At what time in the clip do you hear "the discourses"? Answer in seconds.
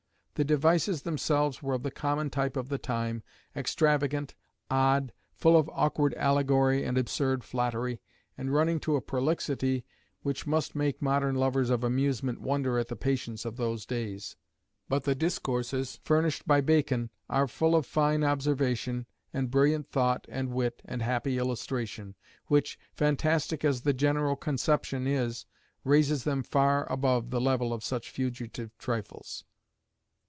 15.03-15.99